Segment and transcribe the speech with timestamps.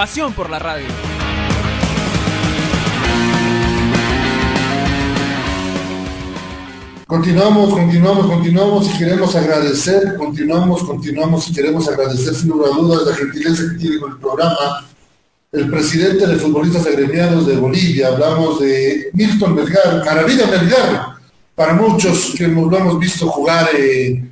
[0.00, 0.86] Pasión por la radio.
[7.06, 13.08] Continuamos, continuamos, continuamos y queremos agradecer, continuamos, continuamos y queremos agradecer sin lugar a dudas
[13.08, 14.86] la gentileza que tiene con el programa
[15.52, 21.08] el presidente de futbolistas agremiados de Bolivia, hablamos de Milton Melgar, Maravilla Melgar,
[21.54, 24.24] para muchos que lo hemos visto jugar eh,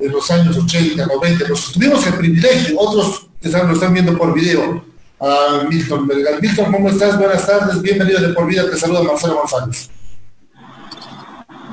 [0.00, 4.34] en los años 80, 90, nos tuvimos el privilegio, otros quizás lo están viendo por
[4.34, 4.90] video,
[5.22, 6.42] a Milton Melgar.
[6.42, 7.16] Milton, ¿cómo estás?
[7.16, 9.88] Buenas tardes, bienvenido de por vida, te saluda Marcelo González.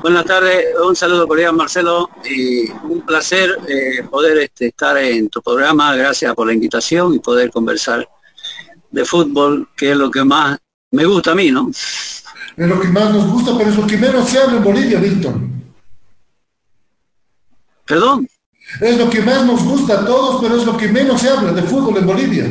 [0.02, 5.42] Buenas tardes, un saludo cordial Marcelo y un placer eh, poder este, estar en tu
[5.42, 8.08] programa, gracias por la invitación y poder conversar
[8.90, 10.56] de fútbol, que es lo que más
[10.92, 11.70] me gusta a mí, ¿no?
[11.70, 12.24] Es
[12.56, 15.64] lo que más nos gusta, pero es lo que menos se habla en Bolivia, Milton.
[17.84, 18.28] ¿Perdón?
[18.80, 21.52] Es lo que más nos gusta a todos, pero es lo que menos se habla
[21.52, 22.46] de fútbol en Bolivia.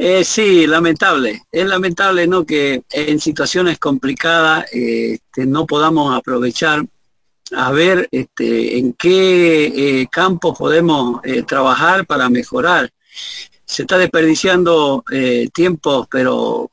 [0.00, 1.42] Eh, sí, lamentable.
[1.50, 2.46] Es lamentable ¿no?
[2.46, 6.84] que en situaciones complicadas este, no podamos aprovechar
[7.56, 9.66] a ver este, en qué
[10.02, 12.88] eh, campos podemos eh, trabajar para mejorar.
[13.64, 16.70] Se está desperdiciando eh, tiempos, pero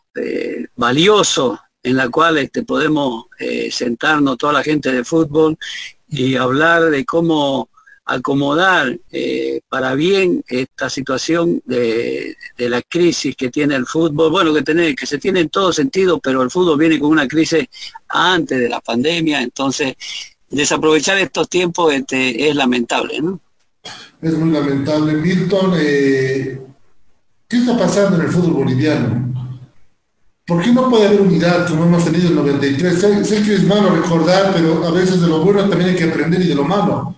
[0.75, 3.25] valiosos, en la cual este, podemos
[3.69, 5.57] sentarnos toda la gente de fútbol
[6.07, 7.69] y hablar de cómo
[8.06, 14.53] acomodar eh, para bien esta situación de, de, la crisis que tiene el fútbol, bueno,
[14.53, 17.66] que, tiene, que se tiene en todo sentido, pero el fútbol viene con una crisis
[18.09, 19.95] antes de la pandemia, entonces
[20.50, 23.39] desaprovechar estos tiempos este, es lamentable, ¿no?
[24.21, 25.14] Es muy lamentable.
[25.14, 26.61] Milton, eh,
[27.48, 29.33] ¿qué está pasando en el fútbol boliviano?
[30.45, 32.99] ¿Por qué no puede haber unidad como hemos tenido en el 93?
[32.99, 36.04] Sé, sé que es malo recordar, pero a veces de lo bueno también hay que
[36.04, 37.15] aprender y de lo malo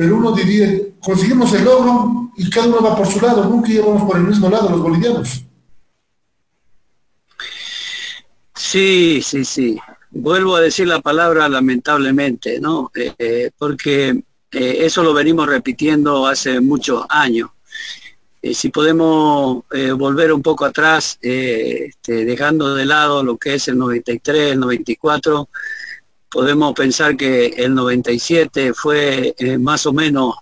[0.00, 0.66] pero uno diría,
[0.98, 4.48] conseguimos el logro y cada uno va por su lado, nunca íbamos por el mismo
[4.48, 5.44] lado los bolivianos.
[8.54, 9.78] Sí, sí, sí.
[10.10, 12.90] Vuelvo a decir la palabra lamentablemente, ¿no?
[12.94, 14.22] Eh, porque
[14.52, 17.50] eh, eso lo venimos repitiendo hace muchos años.
[18.40, 19.64] Eh, si podemos
[19.98, 25.46] volver un poco atrás, este, dejando de lado lo que es el 93, el 94,
[26.30, 30.36] podemos pensar que el 97 fue eh, más o menos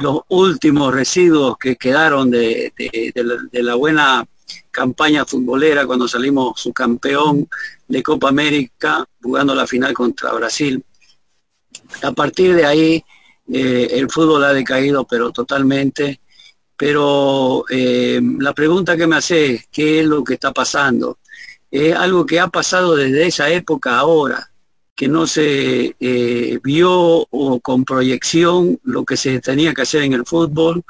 [0.00, 2.72] los últimos residuos que quedaron de,
[3.52, 4.26] la, buena
[4.70, 7.48] campaña futbolera cuando salimos subcampeón
[7.88, 10.82] de Copa América jugando la final contra Brasil.
[12.02, 13.04] A partir de ahí
[13.52, 16.20] eh, el fútbol ha decaído pero totalmente.
[16.78, 21.18] Pero eh, la pregunta que me hace es, ¿qué es lo que está pasando?
[21.70, 24.50] Es algo que ha pasado desde esa época ahora
[24.96, 30.14] que no se eh, vio o con proyección lo que se tenía que hacer en
[30.14, 30.82] el fútbol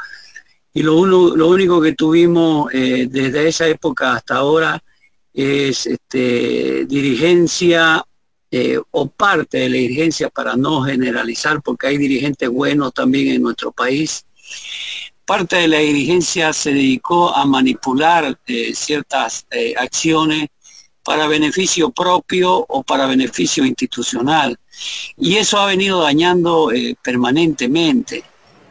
[0.73, 4.81] y lo, uno, lo único que tuvimos eh, desde esa época hasta ahora
[5.35, 8.05] es este, dirigencia
[8.49, 13.43] eh, o parte de la dirigencia para no generalizar porque hay dirigentes buenos también en
[13.43, 14.25] nuestro país.
[15.25, 18.39] Parte de la dirigencia se dedicó a manipular
[18.73, 19.45] ciertas
[19.77, 20.49] acciones
[21.07, 24.59] para beneficio propio o para beneficio institucional.
[25.17, 28.25] Y eso ha venido dañando eh, permanentemente,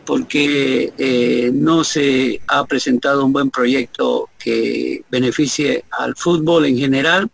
[0.06, 7.32] porque eh, no se ha presentado un buen proyecto que beneficie al fútbol en general,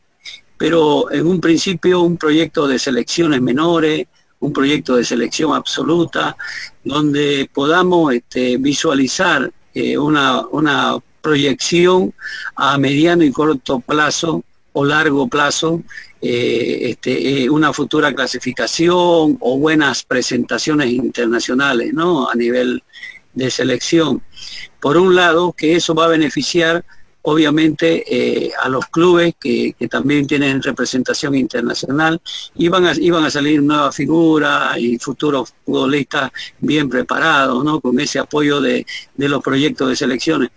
[0.56, 4.06] pero en un principio un proyecto de selecciones menores,
[4.40, 6.38] un proyecto de selección absoluta,
[6.84, 12.13] donde podamos este, visualizar eh, una, una proyección
[12.56, 14.43] a mediano y corto plazo
[14.73, 15.84] o largo plazo
[16.22, 22.29] eh, este, eh, una futura clasificación o buenas presentaciones internacionales ¿no?
[22.29, 22.84] a nivel
[23.34, 24.22] de selección.
[24.79, 26.85] Por un lado, que eso va a beneficiar
[27.23, 32.20] obviamente eh, a los clubes que, también tienen representación internacional
[32.56, 37.79] iban a, iban a salir nuevas figuras y futuros futbolistas bien preparados, ¿no?
[37.79, 38.85] con ese apoyo de,
[39.16, 40.50] de los proyectos de selecciones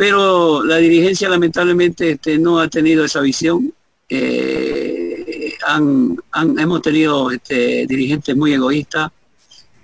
[0.00, 3.70] pero la dirigencia lamentablemente este, no ha tenido esa visión.
[4.08, 6.16] Eh, han,
[6.58, 9.10] hemos tenido este, dirigentes muy egoístas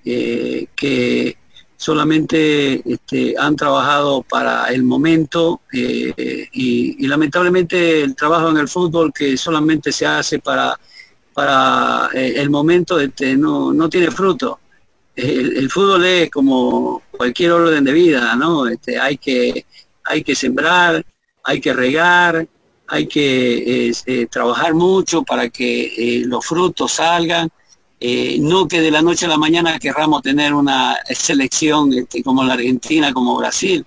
[0.07, 1.37] eh, que
[1.77, 9.13] solamente este, han trabajado para el momento eh, y, lamentablemente el trabajo en el fútbol
[9.13, 10.81] que solamente se hace para,
[11.35, 12.97] para el momento
[13.37, 14.61] no, no tiene fruto.
[15.15, 18.65] El, fútbol es como cualquier orden de vida, ¿no?
[19.01, 19.67] Hay, que,
[20.09, 21.05] hay que sembrar,
[21.45, 22.47] hay que regar,
[22.89, 27.51] hay que eh, trabajar mucho para que los frutos salgan
[27.99, 32.45] eh, no que de la noche a la mañana querramos tener una selección este, como
[32.45, 33.85] la Argentina, como Brasil.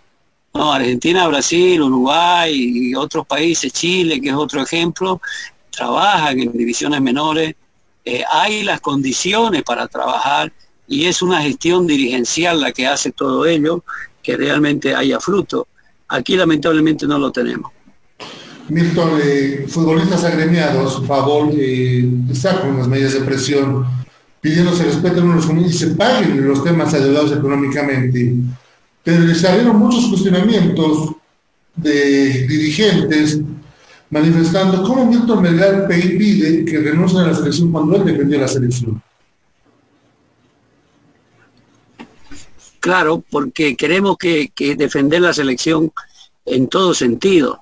[0.54, 5.22] No, Argentina, Brasil, Uruguay y otros países, Chile, que es otro ejemplo,
[5.70, 7.56] trabajan en divisiones menores.
[8.04, 10.52] Eh, hay las condiciones para trabajar
[10.88, 13.84] y es una gestión dirigencial la que hace todo ello,
[14.24, 15.68] que realmente haya fruto.
[16.10, 17.72] Aquí lamentablemente no lo tenemos.
[18.68, 22.08] Milton, eh, futbolistas agremiados, favor, eh,
[22.62, 23.86] con las medidas de presión
[24.42, 28.36] pidiendo se respeten unos comunes y se paguen los temas adeudados económicamente.
[29.04, 31.16] Pero les salieron muchos cuestionamientos
[31.76, 33.40] de dirigentes
[34.10, 39.02] manifestando cómo Milton Melgar pide que renuncien a la selección cuando él defendió la selección.
[42.80, 45.92] Claro, porque queremos que, defender la selección
[46.46, 47.62] en todo sentido.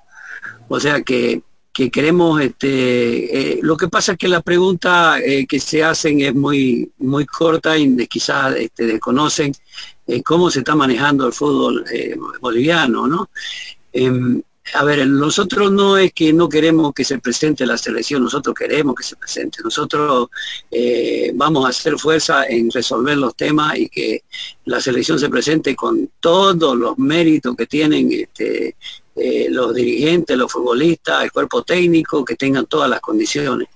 [0.67, 1.41] O sea que
[1.77, 6.21] que queremos, este, eh, lo que pasa es que la pregunta eh, que se hacen
[6.21, 9.53] es muy, muy corta y quizás este, desconocen
[10.07, 11.85] eh, cómo se está manejando el fútbol
[12.41, 13.29] boliviano, ¿no?
[14.73, 18.95] A ver, nosotros no es que no queremos que se presente la selección, nosotros queremos
[18.95, 19.59] que se presente.
[19.63, 20.29] Nosotros
[21.35, 24.23] vamos a hacer fuerza en resolver los temas y que
[24.65, 28.75] la selección se presente con todos los méritos que tienen este,
[29.17, 33.67] eh, los dirigentes, los futbolistas, el cuerpo técnico, que tengan todas las condiciones.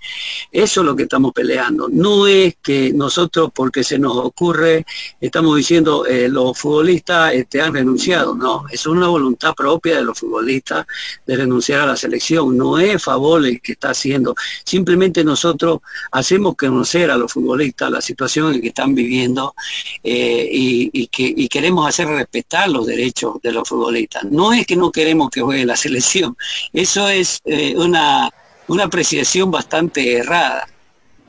[0.51, 1.87] Eso es lo que estamos peleando.
[1.89, 4.85] No es que nosotros, porque se nos ocurre,
[5.19, 8.35] estamos diciendo eh, los futbolistas este, han renunciado.
[8.35, 10.85] No, es una voluntad propia de los futbolistas
[11.25, 12.55] de renunciar a la selección.
[12.55, 14.35] No es favor el que está haciendo.
[14.63, 15.79] Simplemente nosotros
[16.11, 19.55] hacemos conocer a los futbolistas la situación en que están viviendo
[20.03, 24.23] eh, y, que, y queremos hacer respetar los derechos de los futbolistas.
[24.25, 26.37] No es que no queremos que juegue la selección.
[26.73, 28.29] Eso es eh, una,
[28.67, 30.67] una, apreciación bastante errada.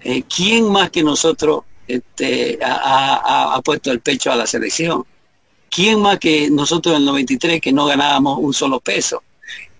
[0.00, 5.04] Eh, ¿Quién más que nosotros este, ha, puesto el pecho a la selección?
[5.70, 9.22] ¿Quién más que nosotros en el 93 que no ganábamos un solo peso?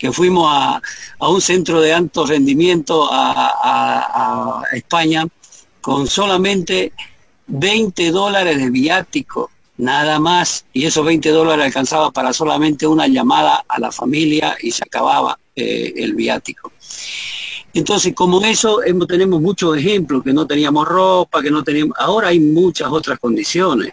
[0.02, 0.82] que fuimos a,
[1.20, 5.24] a un centro de alto rendimiento a, a, España
[5.80, 6.92] con solamente
[7.46, 13.64] 20 dólares de viático nada más, y esos 20 dólares alcanzaba para solamente una llamada
[13.68, 16.72] a la familia y se acababa eh, el viático.
[17.74, 21.96] Entonces, como eso, tenemos muchos ejemplos, que no teníamos ropa, que no teníamos...
[21.98, 23.92] Ahora hay muchas otras condiciones,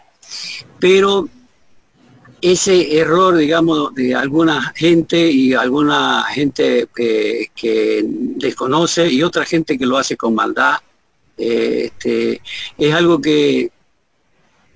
[0.80, 1.30] pero
[2.42, 9.86] ese error, digamos, de alguna gente y alguna gente que desconoce y otra gente que
[9.86, 10.78] lo hace con maldad,
[11.40, 12.42] eh, este,
[12.78, 13.72] es algo que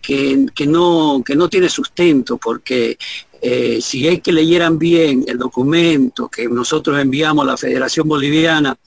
[0.03, 2.97] que, no, que no tiene sustento, porque
[3.41, 8.77] eh, si es que leyeran bien el documento que nosotros enviamos a la Federación Boliviana,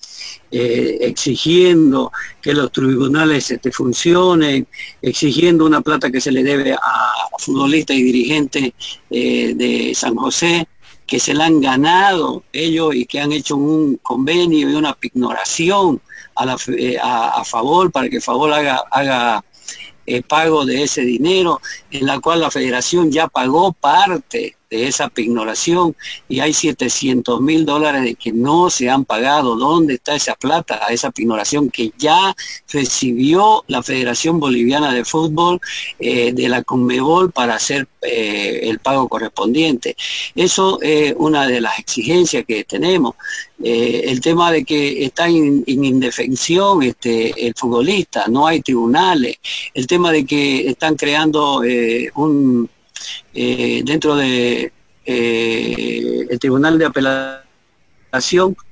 [0.50, 4.66] eh, exigiendo que los tribunales este, funcionen,
[5.00, 8.72] exigiendo una plata que se le debe a futbolistas y dirigentes
[9.10, 10.68] eh, de San José,
[11.06, 16.00] que se la han ganado ellos y que han hecho un convenio y una ignoración
[16.35, 19.44] a, favor para que favor haga
[20.06, 21.60] eh, pago de ese dinero,
[21.90, 25.94] en la cual la federación ya pagó parte de esa pignoración
[26.28, 29.56] y hay 700 mil dólares de que no se han pagado.
[29.56, 32.35] ¿Dónde está esa plata, esa pignoración que ya
[32.73, 35.61] recibió la Federación Boliviana de Fútbol
[35.99, 39.96] eh, de la Conmebol para hacer eh, el pago correspondiente?
[40.35, 43.14] Eso es una de las exigencias que tenemos.
[43.62, 49.37] Eh, el tema de que está en, indefensión este, el futbolista, no hay tribunales,
[49.73, 51.62] el tema de que están creando
[52.14, 52.68] un
[53.35, 54.73] eh, dentro de
[55.05, 57.47] eh, el Tribunal de Apelación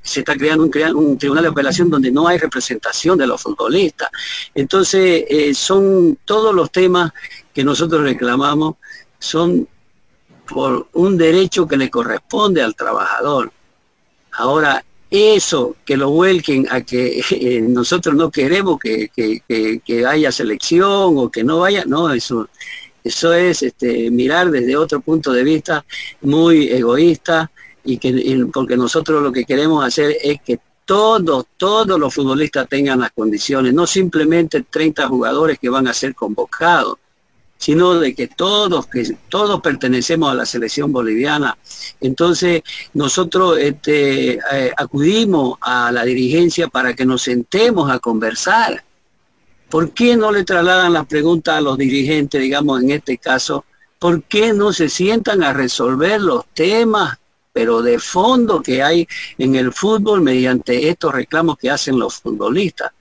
[0.02, 4.11] se está creando un, tribunal de apelación donde no hay representación de los futbolistas.
[4.54, 7.12] Entonces, eh, son todos los temas
[7.52, 8.76] que nosotros reclamamos,
[9.19, 9.69] son
[10.47, 13.52] por un derecho que le corresponde al trabajador.
[14.33, 21.31] Ahora, eso que lo vuelquen a que nosotros no queremos que, que, haya selección o
[21.31, 22.49] que no vaya, no, eso
[23.04, 25.84] eso es este, mirar desde otro punto de vista
[26.23, 27.50] muy egoísta
[27.84, 33.00] y que porque nosotros lo que queremos hacer es que todos, todos los futbolistas tengan
[33.00, 36.96] las condiciones, no simplemente 30 jugadores que van a ser convocados,
[37.58, 41.56] sino de que todos, que todos pertenecemos a la selección boliviana.
[42.00, 42.62] Entonces,
[42.94, 48.82] nosotros este, eh, acudimos a la dirigencia para que nos sentemos a conversar.
[49.71, 53.64] ¿Por qué no le trasladan las preguntas a los dirigentes, digamos, en este caso?
[53.99, 57.18] ¿Por qué no se sientan a resolver los temas,
[57.52, 59.06] pero de fondo que hay
[59.38, 62.92] en el fútbol mediante estos reclamos que hacen los futbolistas?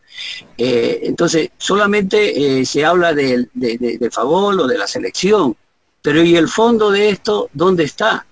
[0.57, 5.55] Eh, entonces, solamente eh, se habla de, de, favor o de la selección,
[6.01, 8.25] pero ¿y el fondo de esto dónde está?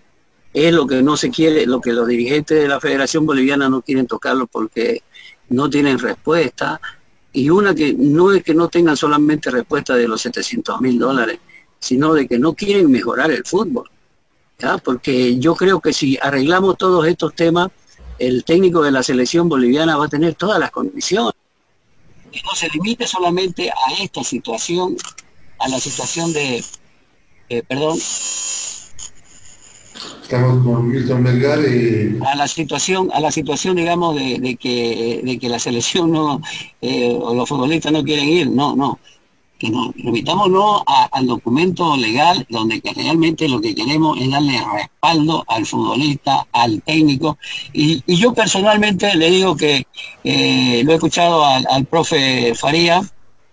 [0.54, 3.82] Es lo que no se quiere, lo que los dirigentes de la Federación Boliviana no
[3.82, 5.02] quieren tocarlo porque
[5.50, 6.80] no tienen respuesta.
[7.34, 11.40] Y una que no es que no tengan solamente respuesta de los 700 mil dólares,
[11.80, 13.90] sino de que no quieren mejorar el fútbol.
[14.60, 14.78] ¿ya?
[14.78, 17.70] Porque yo creo que si arreglamos todos estos temas,
[18.20, 21.34] el técnico de la selección boliviana va a tener todas las condiciones
[22.32, 24.96] que no se limite solamente a esta situación,
[25.60, 26.64] a la situación de,
[27.50, 28.00] eh, perdón,
[30.32, 32.18] Estamos con Milton Melgar y...
[32.26, 36.42] A la situación, a la situación digamos, de, que, de que la selección no,
[36.80, 38.98] eh, o los futbolistas no quieren ir, no, no
[39.60, 45.44] que nos remitámonos al documento legal donde que realmente lo que queremos es darle respaldo
[45.50, 47.38] al futbolista, al técnico.
[47.74, 49.86] Y, yo personalmente le digo que
[50.24, 53.02] eh, lo he escuchado al, profe Faría,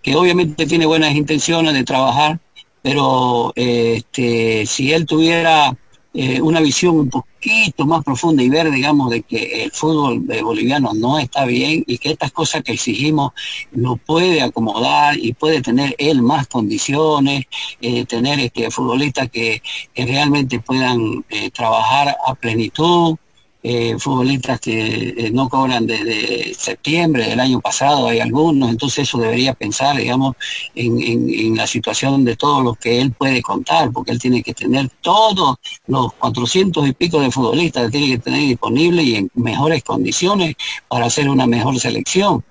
[0.01, 2.39] que obviamente tiene buenas intenciones de trabajar,
[2.81, 5.77] pero eh, este, si él tuviera
[6.11, 10.91] eh, una visión un poquito más profunda y ver, digamos, de que el fútbol boliviano
[10.93, 13.31] no está bien y que estas cosas que exigimos
[13.71, 17.45] lo puede acomodar y puede tener él más condiciones,
[17.81, 19.61] eh, tener este, futbolistas que,
[19.95, 23.17] realmente puedan eh, trabajar a plenitud,
[23.61, 29.17] eh, futbolistas que eh, no cobran desde septiembre del año pasado, hay algunos, entonces eso
[29.17, 30.35] debería pensar, digamos,
[30.75, 34.89] en, la situación de todos los que él puede contar, porque él tiene que tener
[35.01, 39.83] todos los 400 y pico de futbolistas que tiene que tener disponibles y en mejores
[39.83, 40.55] condiciones
[40.87, 42.43] para hacer una mejor selección.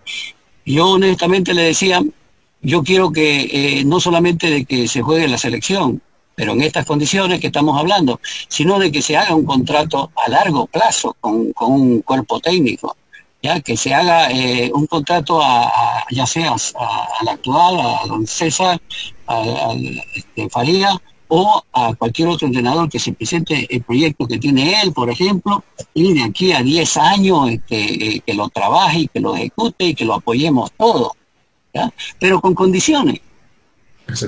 [0.67, 2.03] Yo honestamente le decía,
[2.61, 6.03] yo quiero que eh, no solamente de que se juegue la selección,
[6.39, 10.31] pero en estas condiciones que estamos hablando, sino de que se haga un contrato a
[10.31, 12.97] largo plazo con, un cuerpo técnico,
[13.43, 16.55] ya que se haga eh, un contrato a, ya sea
[17.21, 18.81] al actual, a don César,
[19.27, 19.75] a,
[20.15, 24.93] este, Faría, o a cualquier otro entrenador que se presente el proyecto que tiene él,
[24.93, 29.19] por ejemplo, y de aquí a 10 años este, eh, que lo trabaje y que
[29.19, 31.17] lo ejecute y que lo apoyemos todo,
[32.21, 33.23] pero con condiciones.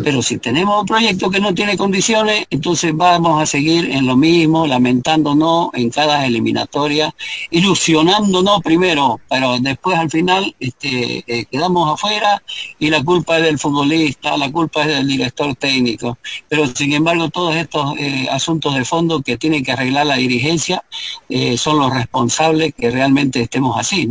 [0.04, 4.14] Pero si tenemos un proyecto que no tiene condiciones, entonces vamos a seguir en lo
[4.14, 7.14] mismo, lamentándonos en cada eliminatoria,
[7.50, 12.42] ilusionándonos primero, pero después al final este, eh, quedamos afuera
[12.78, 16.18] y la culpa es del futbolista, la culpa es del director técnico.
[16.48, 20.84] Pero sin embargo, todos estos eh, asuntos de fondo que tiene que arreglar la dirigencia
[21.30, 24.08] eh, son los responsables que realmente estemos así.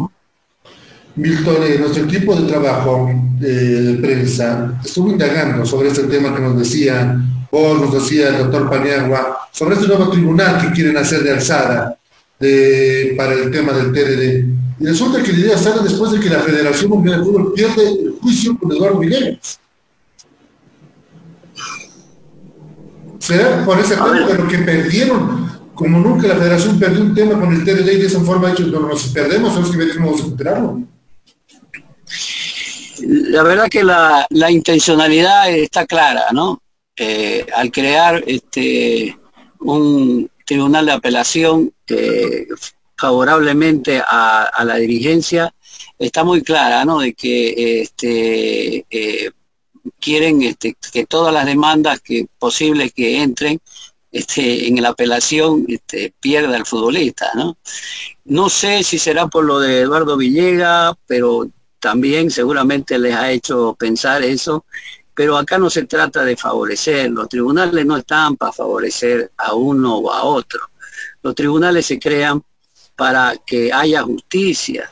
[1.20, 6.58] Milton, eh, nuestro equipo de trabajo de prensa estuvo indagando sobre este tema que nos
[6.58, 7.20] decía
[7.52, 11.98] vos, nos decía el doctor Paniagua, sobre este nuevo tribunal que quieren hacer de alzada
[13.18, 14.46] para el tema del TRD.
[14.80, 17.90] Y resulta que la idea sale después de que la Federación Mundial de Fútbol pierde
[17.90, 19.60] el juicio con Eduardo Villegas.
[23.20, 25.50] ¿Será por ese tema de lo que perdieron?
[25.74, 28.52] Como nunca la Federación perdió un tema con el TRD y de esa forma ha
[28.52, 30.82] dicho, no nos perdemos, somos que vamos a recuperarlo
[33.02, 36.62] la verdad que la, intencionalidad está clara, ¿no?
[36.96, 39.18] Eh, al crear este,
[39.60, 41.74] un tribunal de apelación
[42.98, 45.54] favorablemente a, la dirigencia,
[45.98, 47.00] está muy clara, ¿no?
[47.00, 49.32] De que este, eh,
[50.00, 53.60] quieren este, que todas las demandas que posibles que entren
[54.12, 57.58] este, en la apelación este, pierda el futbolista, ¿no?
[58.26, 61.48] No sé si será por lo de Eduardo Villega, pero
[61.80, 64.66] también seguramente les ha hecho pensar eso,
[65.14, 69.98] pero acá no se trata de favorecer, los tribunales no están para favorecer a uno
[69.98, 70.62] o a otro,
[71.22, 72.42] los tribunales se crean
[72.96, 74.90] para que haya justicia,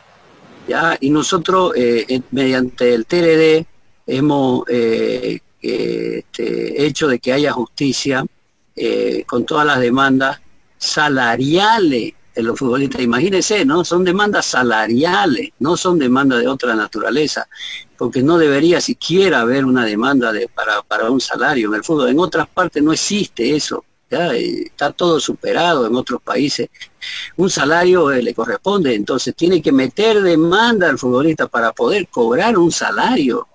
[0.68, 0.98] ¿ya?
[1.00, 3.66] Y nosotros eh, mediante el TRD
[4.06, 8.26] hemos eh, este, hecho de que haya justicia
[8.76, 10.40] eh, con todas las demandas
[10.78, 12.14] salariales
[12.46, 13.02] los futbolistas.
[13.02, 13.84] Imagínense, ¿no?
[13.84, 17.48] Son demandas salariales, no son demandas de otra naturaleza,
[17.98, 22.10] porque no debería siquiera haber una demanda de, para, para un salario en el fútbol.
[22.10, 23.84] En otras partes no existe eso.
[24.10, 24.34] ¿ya?
[24.34, 26.70] Está todo superado en otros países.
[27.36, 32.58] Un salario eh, le corresponde, entonces tiene que meter demanda al futbolista para poder cobrar
[32.58, 33.48] un salario.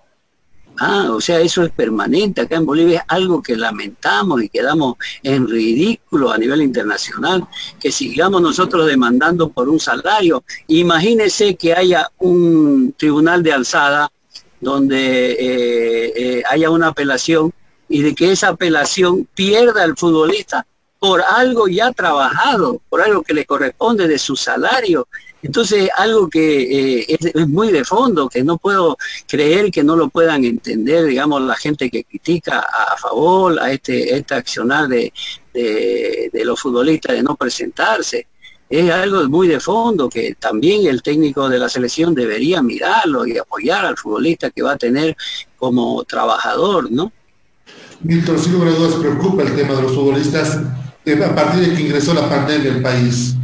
[0.79, 2.41] Ah, o sea, eso es permanente.
[2.41, 7.47] Acá en Bolivia es algo que lamentamos y quedamos en ridículo a nivel internacional,
[7.79, 10.43] que sigamos nosotros demandando por un salario.
[10.67, 14.11] Imagínese que haya un tribunal de alzada
[14.59, 17.53] donde eh, eh, haya una apelación
[17.89, 20.65] y de que esa apelación pierda el futbolista
[20.99, 25.07] por algo ya trabajado, por algo que le corresponde de su salario.
[25.43, 28.97] Entonces, algo que eh, es, muy de fondo, que no puedo
[29.27, 34.15] creer que no lo puedan entender, digamos, la gente que critica a, favor a este,
[34.15, 35.11] este accionar de,
[35.53, 38.25] de, los futbolistas de no presentarse.
[38.69, 43.37] Es algo muy de fondo que también el técnico de la selección debería mirarlo y
[43.37, 45.15] apoyar al futbolista que va a tener
[45.57, 47.11] como trabajador, ¿no?
[48.01, 52.29] Milton, sin lugar preocupa el tema de los futbolistas a partir de que ingresó la
[52.29, 53.35] pandemia al país.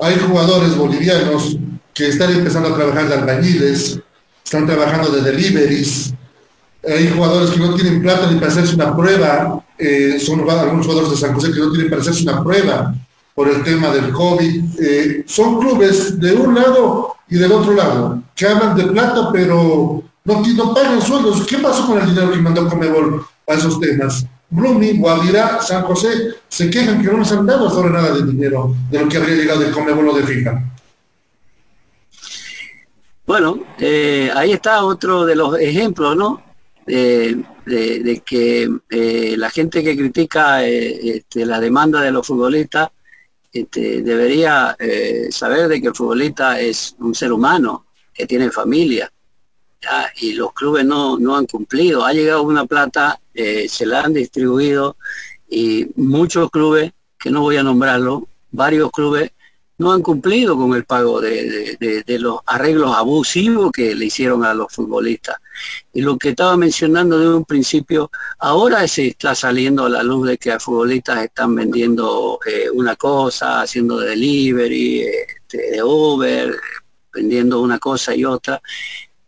[0.00, 1.56] Hay jugadores bolivianos
[1.92, 4.00] que están empezando a trabajar de albañiles,
[4.44, 6.12] están trabajando de deliveries,
[6.86, 11.12] hay jugadores que no tienen plata ni para hacerse una prueba, eh, son algunos jugadores
[11.12, 12.94] de San José que no tienen para hacerse una prueba
[13.34, 14.64] por el tema del COVID.
[14.80, 20.02] Eh, son clubes de un lado y del otro lado, que hablan de plata pero
[20.24, 21.46] no, no pagan sueldos.
[21.46, 24.26] ¿Qué pasó con el dinero que mandó Comebol a esos temas?
[24.50, 28.74] Bruni, Guavirá, San José, se quejan que no nos han dado sobre nada de dinero
[28.90, 30.62] de lo que habría llegado el Comebolo de FIFA.
[33.26, 36.42] Bueno, eh, ahí está otro de los ejemplos, ¿no?
[36.86, 37.42] de,
[38.26, 42.90] que eh, la gente que critica eh, este, la demanda de los futbolistas
[43.50, 44.76] este, debería
[45.30, 49.10] saber de que el futbolista es un ser humano que tiene familia
[50.16, 52.04] y los clubes no, no han cumplido.
[52.04, 54.96] Ha llegado una plata eh, se la han distribuido
[55.48, 59.32] y muchos clubes, que no voy a nombrarlo, varios clubes
[59.76, 61.76] no han cumplido con el pago de,
[62.20, 65.36] los arreglos abusivos que le hicieron a los futbolistas.
[65.92, 70.28] Y lo que estaba mencionando de un principio, ahora se está saliendo a la luz
[70.28, 76.54] de que a futbolistas están vendiendo eh, una cosa, haciendo delivery, este, de Uber,
[77.12, 78.60] vendiendo una cosa y otra,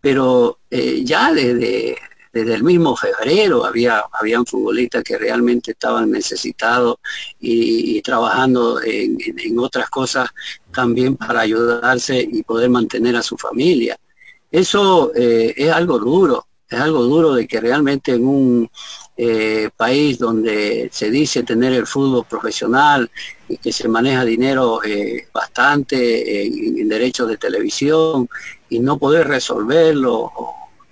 [0.00, 1.96] pero eh, ya desde
[2.36, 6.96] desde el mismo febrero había habían futbolistas que realmente estaban necesitados
[7.40, 10.28] y, trabajando en, otras cosas
[10.70, 13.96] también para ayudarse y poder mantener a su familia.
[14.50, 18.70] Eso eh, es algo duro, es algo duro de que realmente en un
[19.16, 23.10] eh, país donde se dice tener el fútbol profesional
[23.48, 28.28] y que se maneja dinero eh, bastante en, derechos de televisión
[28.68, 30.30] y no poder resolverlo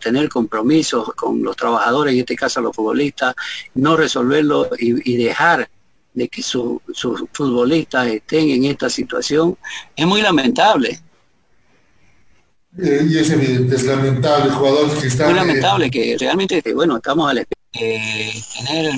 [0.04, 3.34] tener compromisos con los trabajadores, en este caso los futbolistas,
[3.74, 5.68] no resolverlo y, dejar
[6.12, 6.80] de que sus
[7.32, 9.56] futbolistas estén en esta situación,
[9.96, 11.00] es muy lamentable.
[12.78, 15.28] Eh, y es evidente, es lamentable, jugadores que están...
[15.28, 18.94] Muy lamentable que realmente, bueno, estamos al de tener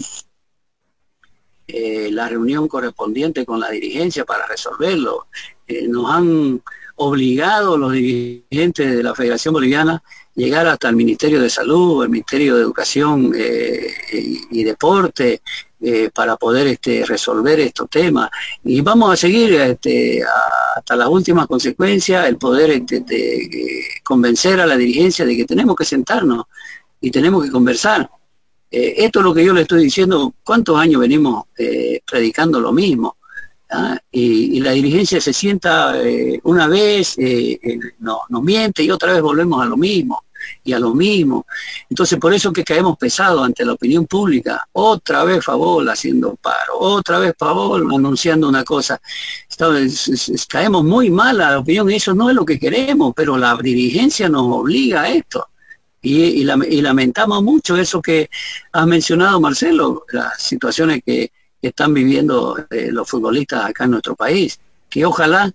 [1.68, 5.28] eh, la reunión correspondiente con la dirigencia para resolverlo.
[5.66, 6.62] Eh, nos han
[6.96, 10.02] obligado los dirigentes de la Federación Boliviana
[10.36, 13.90] llegar hasta el Ministerio de Salud, el Ministerio de Educación eh,
[14.50, 15.40] y, Deporte,
[15.80, 18.30] eh, para poder este, resolver estos temas.
[18.62, 20.22] Y vamos a seguir este,
[20.76, 25.74] hasta las últimas consecuencias, el poder este, de, convencer a la dirigencia de que tenemos
[25.74, 26.44] que sentarnos
[27.00, 28.08] y tenemos que conversar.
[28.70, 31.44] Eh, esto es lo que yo le estoy diciendo, ¿cuántos años venimos
[32.04, 33.16] predicando lo mismo?
[33.70, 33.98] ¿Ah?
[34.12, 35.94] Y, la dirigencia se sienta
[36.42, 37.16] una vez,
[38.00, 40.25] no, nos miente y otra vez volvemos a lo mismo
[40.64, 41.46] y a lo mismo.
[41.88, 44.66] Entonces, por eso que caemos pesados ante la opinión pública.
[44.72, 49.00] Otra vez favor haciendo paro, otra vez favor anunciando una cosa.
[50.48, 53.56] caemos muy mal a la opinión y eso no es lo que queremos, pero la
[53.56, 55.48] dirigencia nos obliga a esto.
[56.02, 58.30] Y, lamentamos mucho eso que
[58.72, 61.30] has mencionado, Marcelo, las situaciones que,
[61.62, 65.50] están viviendo eh, los futbolistas acá en nuestro país, que ojalá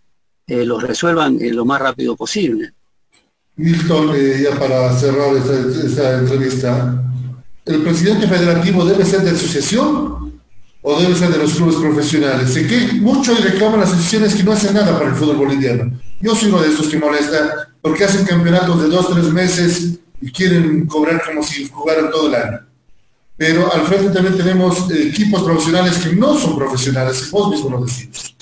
[0.45, 2.73] eh, los resuelvan eh, lo más rápido posible.
[3.55, 7.03] Milton, eh, ya para cerrar esta, entrevista,
[7.65, 10.39] ¿el presidente federativo debe ser de asociación
[10.81, 12.53] o debe ser de los clubes profesionales?
[12.53, 15.91] Sé que muchos reclaman las asociaciones que no hacen nada para el fútbol boliviano.
[16.21, 20.31] Yo soy uno de esos que molesta porque hacen campeonatos de dos, tres meses y
[20.31, 22.59] quieren cobrar como si jugaran todo el año.
[23.37, 28.35] Pero al frente también tenemos equipos profesionales que no son profesionales, vos mismo lo decís.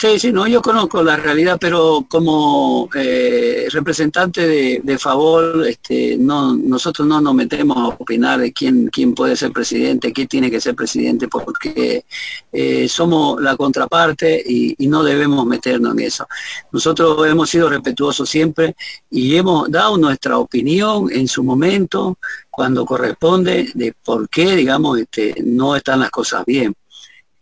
[0.00, 6.54] Sí, sí, no, yo conozco la realidad, pero como eh, representante de, favor, este, no,
[6.54, 10.60] nosotros no nos metemos a opinar de quién, quién puede ser presidente, quién tiene que
[10.60, 12.04] ser presidente, porque
[12.52, 16.28] eh, somos la contraparte y, no debemos meternos en eso.
[16.70, 18.76] Nosotros hemos sido respetuosos siempre
[19.10, 22.18] y hemos dado nuestra opinión en su momento,
[22.50, 26.72] cuando corresponde, de por qué, digamos, este, no están las cosas bien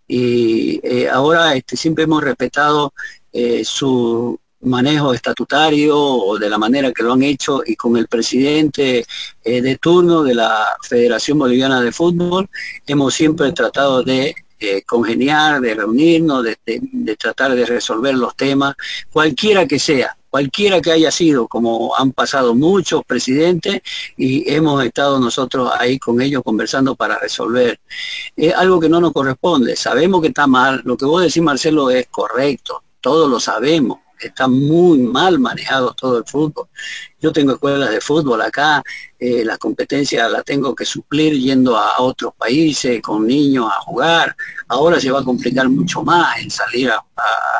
[0.09, 2.93] y eh, ahora este, siempre hemos respetado
[3.33, 8.09] eh, su manejo estatutario o de la manera que lo han hecho y con el
[8.09, 9.05] presidente
[9.45, 12.49] eh, de turno de la Federación Boliviana de Fútbol
[12.87, 14.35] hemos siempre tratado de
[14.87, 18.75] congeniar, de reunirnos, de tratar de resolver los temas,
[19.13, 23.81] cualquiera que sea cualquiera que haya sido, como han pasado muchos presidentes
[24.17, 27.81] y hemos estado nosotros ahí con ellos conversando para resolver.
[28.37, 31.91] Es algo que no nos corresponde, sabemos que está mal, lo que vos decís Marcelo
[31.91, 36.69] es correcto, todos lo sabemos, está muy mal manejado todo el fútbol.
[37.21, 38.83] Yo tengo escuelas de fútbol acá,
[39.19, 44.37] eh, la competencia la tengo que suplir yendo a otros países con niños a jugar.
[44.69, 47.03] Ahora se va a complicar mucho más en salir a,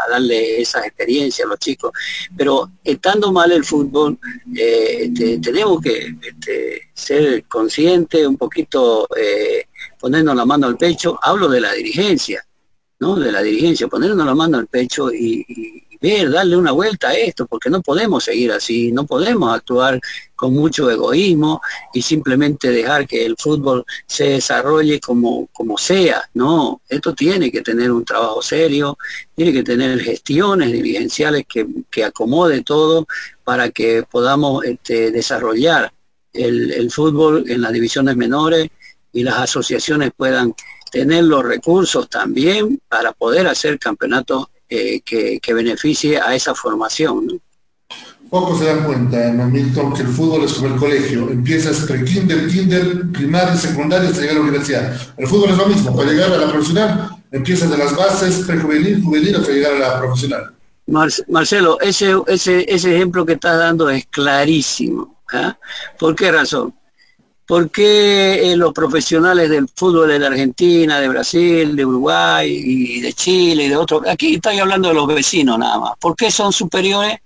[0.09, 1.91] darle esa experiencia a los chicos.
[2.37, 4.19] Pero estando mal el fútbol,
[4.55, 9.67] eh, este, tenemos que este, ser conscientes, un poquito eh,
[9.99, 11.19] ponernos la mano al pecho.
[11.23, 12.47] Hablo de la dirigencia,
[13.01, 13.17] ¿no?
[13.17, 17.47] De la dirigencia, ponernos la mano al pecho y ver, darle una vuelta a esto,
[17.47, 20.01] porque no podemos seguir así, no podemos actuar
[20.35, 21.61] con mucho egoísmo
[21.95, 27.63] y simplemente dejar que el fútbol se desarrolle como, como sea, no, esto tiene que
[27.63, 28.99] tener un trabajo serio,
[29.35, 33.07] tiene que tener gestiones dirigenciales que, que acomode todo
[33.45, 35.93] para que podamos este, desarrollar
[36.33, 38.69] el, el fútbol en las divisiones menores
[39.13, 40.55] y las asociaciones puedan
[40.91, 47.41] tener los recursos también para poder hacer campeonatos eh, que, beneficie a esa formación.
[48.29, 51.31] Pocos se dan cuenta, en Milton, que el fútbol es como el colegio.
[51.31, 55.01] Empiezas pre kinder, kinder, primaria, secundaria, hasta llegar a la universidad.
[55.17, 55.97] El fútbol es lo mismo.
[55.97, 59.99] Para llegar a la profesional, empiezas de las bases, prejuvenil, juvenil, hasta llegar a la
[60.01, 60.53] profesional.
[60.87, 65.17] Marcelo, ese, ese, ese ejemplo que estás dando es clarísimo.
[65.33, 65.57] ¿ah?
[65.99, 66.75] ¿Por qué razón?
[67.47, 73.01] ¿Por qué eh, los profesionales del fútbol de la Argentina, de Brasil, de Uruguay y
[73.01, 76.31] de Chile y de otros, aquí estoy hablando de los vecinos nada más, ¿por qué
[76.31, 77.19] son superiores?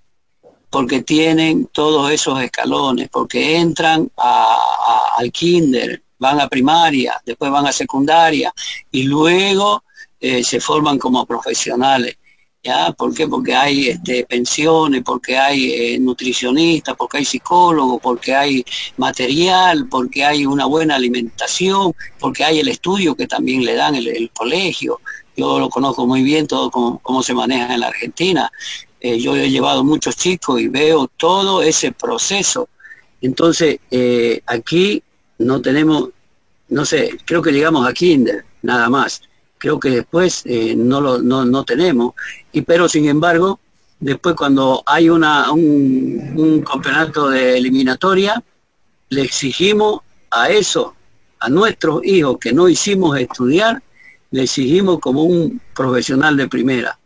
[0.69, 7.73] Porque tienen todos esos escalones, porque entran al kinder, van a primaria, después van a
[7.73, 8.53] secundaria
[8.93, 9.83] y luego
[10.21, 12.19] eh, se forman como profesionales.
[12.63, 12.93] ¿Ya?
[12.93, 13.27] ¿Por qué?
[13.27, 18.63] Porque hay este, pensiones, porque hay eh, nutricionistas, porque hay psicólogos, porque hay
[18.99, 24.31] material, porque hay una buena alimentación, porque hay el estudio que también le dan el,
[24.35, 25.01] colegio.
[25.35, 28.53] Yo lo conozco muy bien todo cómo, se maneja en la Argentina.
[29.01, 32.69] Eh, yo he llevado muchos chicos y veo todo ese proceso.
[33.23, 35.03] Entonces, eh, aquí
[35.39, 36.11] no tenemos,
[36.69, 39.23] no sé, creo que llegamos a kinder, nada más
[39.61, 42.15] creo que después eh, no lo no, tenemos.
[42.51, 43.61] Y pero sin embargo,
[44.01, 48.43] después cuando hay una, un, campeonato de eliminatoria,
[49.11, 50.95] le exigimos a eso,
[51.39, 53.83] a nuestros hijos que no hicimos estudiar,
[54.31, 56.99] le exigimos como un profesional de primera.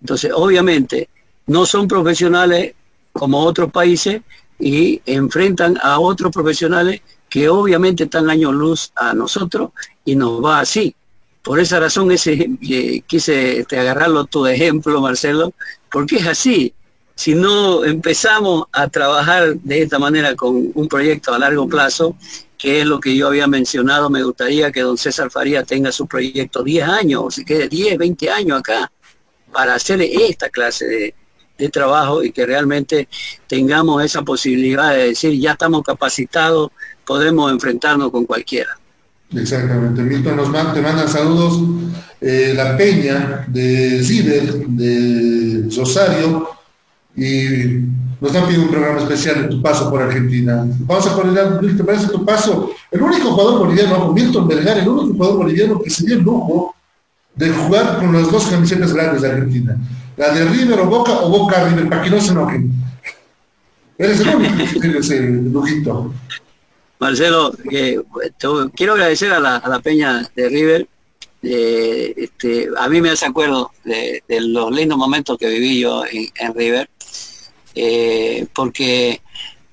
[0.00, 1.08] Entonces, obviamente,
[1.46, 2.74] no son profesionales
[3.12, 4.20] como otros países
[4.58, 9.70] y enfrentan a otros profesionales que obviamente están años luz a nosotros
[10.04, 10.94] y nos va así.
[11.42, 15.52] Por esa razón ese, eh, quise este, agarrarlo tu ejemplo, Marcelo,
[15.90, 16.72] porque es así.
[17.14, 22.16] Si no empezamos a trabajar de esta manera con un proyecto a largo plazo,
[22.56, 26.06] que es lo que yo había mencionado, me gustaría que don César Faría tenga su
[26.06, 28.90] proyecto 10 años, o se quede 10, 20 años acá,
[29.52, 31.14] para hacer esta clase de,
[31.58, 33.08] de trabajo y que realmente
[33.46, 36.70] tengamos esa posibilidad de decir, ya estamos capacitados,
[37.04, 38.78] podemos enfrentarnos con cualquiera.
[39.34, 40.02] Exactamente.
[40.02, 41.60] Milton nos manda, te mandan saludos
[42.20, 46.48] eh, la Peña de Ciber, de Rosario,
[47.16, 47.82] y
[48.20, 50.64] nos han pedido un programa especial de tu paso por Argentina.
[50.80, 52.70] Vamos a poner, ¿te parece tu paso?
[52.90, 56.74] El único jugador boliviano, Milton Vergara, el único jugador boliviano que se dio el lujo
[57.34, 59.76] de jugar con las dos camisetas grandes de Argentina.
[60.16, 62.72] La de River o Boca o Boca River, para que no se enojen.
[63.98, 66.12] Eres el único que tiene ese lujito.
[67.02, 67.52] Marcelo,
[68.76, 70.88] quiero agradecer a la, Peña de River.
[71.42, 76.88] este, a mí me hace acuerdo de, los lindos momentos que viví yo en, River,
[77.74, 79.20] eh, porque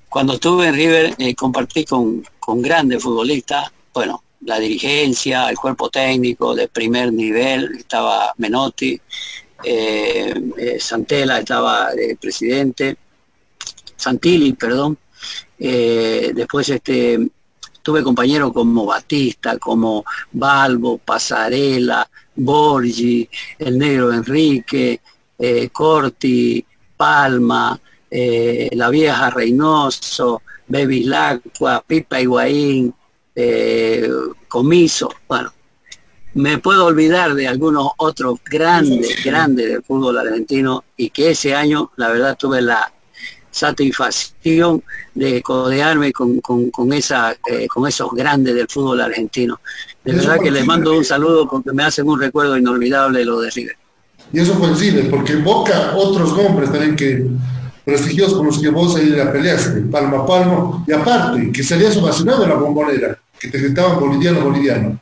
[0.08, 2.24] cuando estuve en River eh, compartí con,
[2.56, 9.00] grandes futbolistas, bueno, la dirigencia, el cuerpo técnico de primer nivel, estaba Menotti,
[10.80, 12.96] Santela estaba de presidente,
[13.94, 14.98] Santilli, perdón.
[15.60, 17.28] Después este,
[17.82, 25.00] tuve compañeros como Batista, como Balbo, Pasarela, Borgi, el negro Enrique,
[25.70, 26.64] Corti,
[26.96, 27.78] Palma,
[28.10, 32.94] la vieja Reynoso, Bevilacqua, Pipa Higuaín,
[33.34, 34.08] eh,
[34.48, 35.52] Comiso, bueno,
[36.34, 41.90] me puedo olvidar de algunos otros grandes, grandes del fútbol argentino y que ese año,
[41.96, 42.92] la verdad, tuve la
[43.60, 44.82] satisfacción
[45.14, 49.60] de codearme con, esa, eh, con esos grandes del fútbol argentino.
[50.04, 53.40] De verdad que les mando un saludo porque me hacen un recuerdo inolvidable de lo
[53.40, 53.76] de River.
[54.32, 57.26] Y eso coincide, porque Boca otros nombres también que
[57.84, 61.96] prestigiosos con los que vos ahí la peleaste, palmo a palmo, y aparte, que salías
[61.96, 65.00] ovacionado en la bombonera, que te gritaban boliviano, boliviano.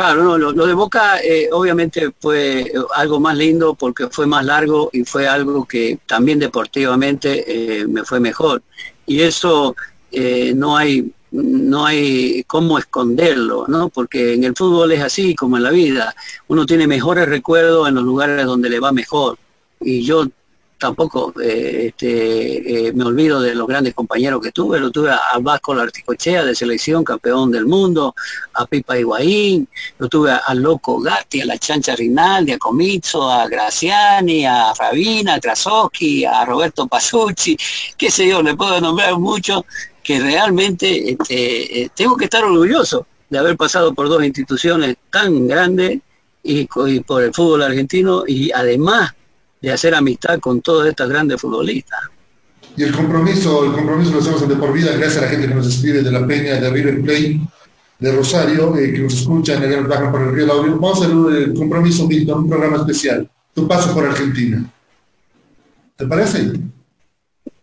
[0.00, 4.88] Claro, no, lo, de Boca eh, obviamente fue algo más lindo porque fue más largo
[4.94, 7.44] y fue algo que también deportivamente
[7.82, 8.62] eh, me fue mejor.
[9.04, 9.76] Y eso
[10.10, 13.90] eh, no hay no hay cómo esconderlo, ¿no?
[13.90, 16.14] Porque en el fútbol es así como en la vida.
[16.48, 19.36] Uno tiene mejores recuerdos en los lugares donde le va mejor.
[19.82, 20.28] Y yo
[20.80, 25.38] tampoco eh, este, eh, me olvido de los grandes compañeros que tuve, lo tuve a,
[25.40, 28.14] Vasco Larticochea de selección, campeón del mundo,
[28.54, 33.46] a Pipa Higuaín, lo tuve a, Loco Gatti, a la Chancha Rinaldi, a Comizzo, a
[33.46, 37.56] Graciani, a Rabina, a Krasowski, a Roberto Pasucci,
[37.96, 39.66] qué sé yo, le puedo nombrar mucho
[40.02, 45.46] que realmente este, eh, tengo que estar orgulloso de haber pasado por dos instituciones tan
[45.46, 46.00] grandes
[46.42, 49.12] y por el fútbol argentino y además
[49.60, 52.00] de hacer amistad con todos estos grandes futbolistas.
[52.76, 55.54] Y el compromiso, el compromiso lo hacemos de por vida, gracias a la gente que
[55.54, 57.40] nos escribe de la Peña, de River Plate,
[57.98, 60.78] de Rosario, eh, que nos escuchan en el bajan por el río Laurio.
[60.78, 64.64] Vamos a hacer el compromiso, Víctor, un programa especial, tu paso por Argentina.
[65.96, 66.52] ¿Te parece?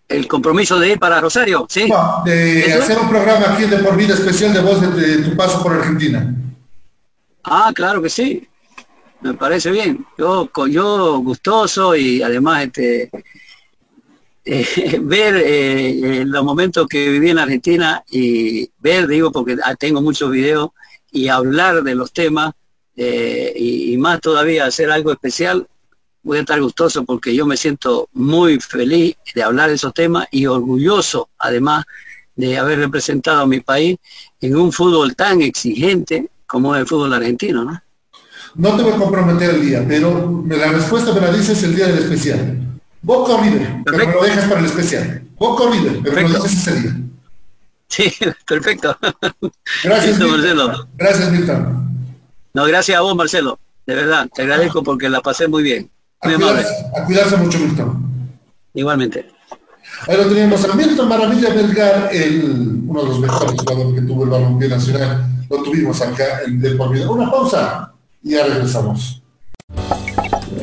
[0.08, 1.90] El compromiso de ir para Rosario, sí.
[2.26, 5.74] de hacer un programa aquí de por vida especial de voz de tu paso por
[5.74, 6.36] Argentina.
[7.44, 8.48] Ah, claro que sí
[9.22, 10.06] me parece bien.
[10.18, 13.10] Yo, yo gustoso y además este,
[14.46, 20.02] eh, ver eh, los momentos que viví en Argentina y ver, digo, porque ah, tengo
[20.02, 20.70] muchos videos
[21.12, 22.54] y hablar de los temas
[22.96, 25.68] eh, y, más todavía hacer algo especial,
[26.24, 30.28] voy a estar gustoso porque yo me siento muy feliz de hablar de esos temas
[30.32, 31.86] y orgulloso además
[32.36, 33.98] de haber representado a mi país
[34.42, 37.82] en un fútbol tan exigente como es el fútbol argentino, ¿no?
[38.58, 41.88] No te voy a comprometer el día, pero la respuesta me la dices el día
[41.88, 42.58] del especial.
[43.04, 45.22] Boca o River, pero me lo dejas para el especial.
[45.38, 46.98] Boca o River, pero me lo dices ese día.
[47.88, 48.12] Sí,
[48.48, 48.98] perfecto.
[49.84, 50.88] Gracias, Marcelo.
[50.98, 51.88] Gracias, Milton.
[52.56, 53.60] No, gracias a vos, Marcelo.
[53.86, 55.90] De verdad, te agradezco porque la pasé muy bien.
[56.24, 58.10] Muy a, cuidarse, a cuidarse mucho, Milton.
[58.74, 59.30] Igualmente.
[60.08, 64.24] Ahí lo teníamos a Milton Maravilla Belgar, el, uno de los mejores jugadores que tuvo
[64.24, 65.26] el balompié nacional.
[65.48, 67.10] Lo tuvimos acá en De Por Vida.
[67.10, 67.94] Una pausa
[68.28, 69.22] y ya regresamos.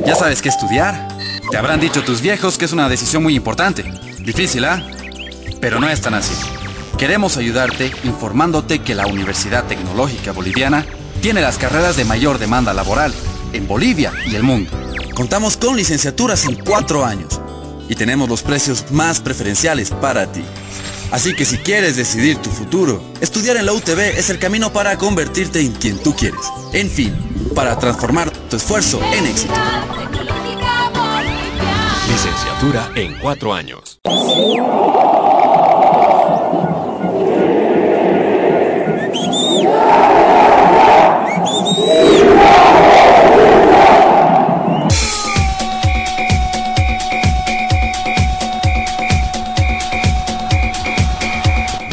[0.05, 1.07] ¿Ya sabes qué estudiar?
[1.49, 3.83] Te habrán dicho tus viejos que es una decisión muy importante.
[4.19, 4.83] Difícil, ¿ah?
[5.59, 6.35] Pero no es tan así.
[6.97, 10.85] Queremos ayudarte informándote que la Universidad Tecnológica Boliviana
[11.21, 13.13] tiene las carreras de mayor demanda laboral
[13.53, 14.71] en Bolivia y el mundo.
[15.15, 17.41] Contamos con licenciaturas en cuatro años
[17.89, 20.43] y tenemos los precios más preferenciales para ti.
[21.11, 24.97] Así que si quieres decidir tu futuro, estudiar en la UTB es el camino para
[24.97, 26.41] convertirte en quien tú quieres.
[26.73, 27.15] En fin,
[27.55, 29.53] para transformar tu esfuerzo en éxito.
[32.07, 33.99] Licenciatura en cuatro años.